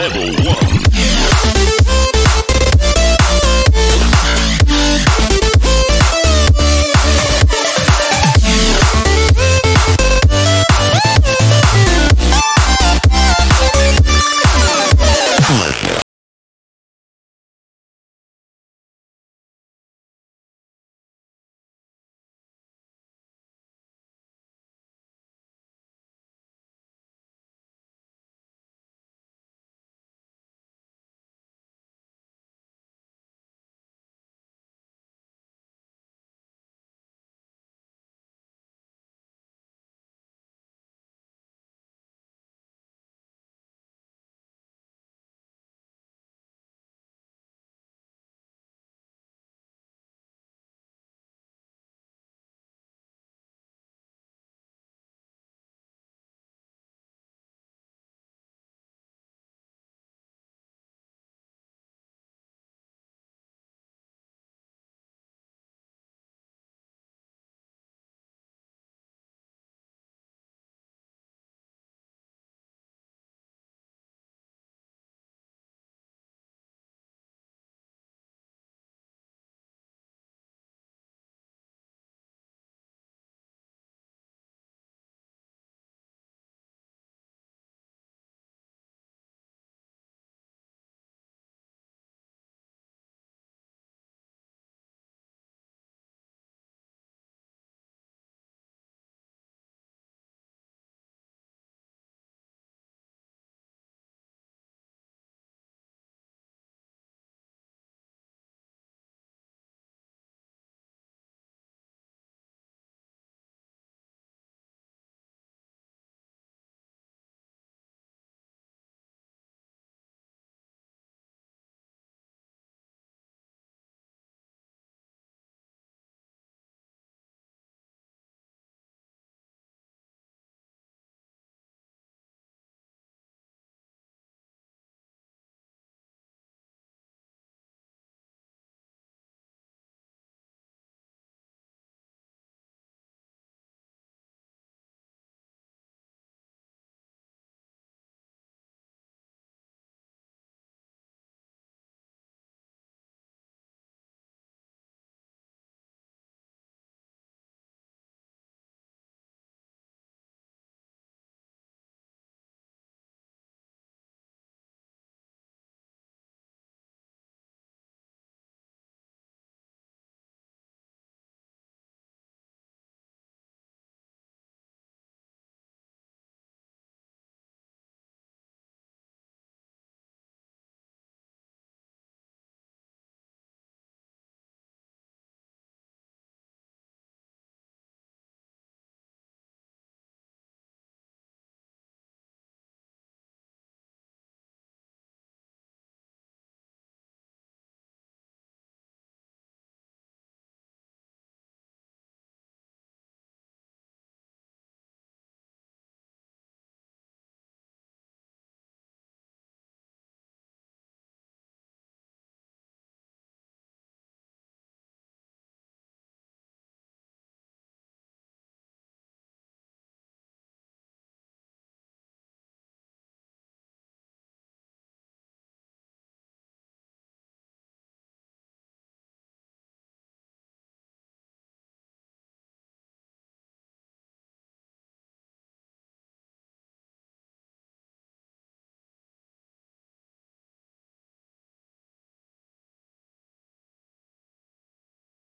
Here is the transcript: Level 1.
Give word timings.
Level 0.00 0.32
1. 0.46 0.59